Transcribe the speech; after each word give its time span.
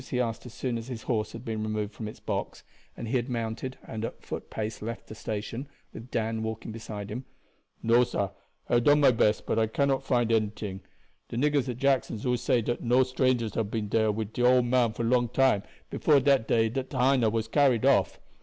he 0.09 0.19
asked 0.19 0.47
as 0.47 0.53
soon 0.55 0.79
as 0.79 0.87
his 0.87 1.03
horse 1.03 1.31
had 1.31 1.45
been 1.45 1.61
removed 1.61 1.93
from 1.93 2.07
its 2.07 2.19
box, 2.19 2.63
and 2.97 3.07
he 3.09 3.17
had 3.17 3.29
mounted 3.29 3.77
and 3.85 4.03
at 4.03 4.15
a 4.17 4.17
foot 4.25 4.49
pace 4.49 4.81
left 4.81 5.05
the 5.05 5.13
station, 5.13 5.67
with 5.93 6.09
Dan 6.09 6.41
walking 6.41 6.71
beside 6.71 7.11
him. 7.11 7.23
"No, 7.83 8.03
sah; 8.03 8.31
I 8.67 8.73
hab 8.73 8.85
done 8.85 8.99
my 8.99 9.11
best, 9.11 9.45
but 9.45 9.59
I 9.59 9.67
cannot 9.67 10.01
find 10.01 10.31
out 10.33 10.37
anyting. 10.41 10.79
The 11.29 11.37
niggers 11.37 11.69
at 11.69 11.77
Jackson's 11.77 12.25
all 12.25 12.37
say 12.37 12.63
dat 12.63 12.81
no 12.81 13.03
strangers 13.03 13.53
hab 13.53 13.69
been 13.69 13.89
there 13.89 14.11
wid 14.11 14.33
de 14.33 14.43
old 14.43 14.65
man 14.65 14.91
for 14.91 15.03
a 15.03 15.05
long 15.05 15.29
time 15.29 15.61
before 15.91 16.19
de 16.19 16.39
day 16.39 16.67
dat 16.69 16.89
Dinah 16.89 17.29
was 17.29 17.47
carried 17.47 17.85
off. 17.85 18.19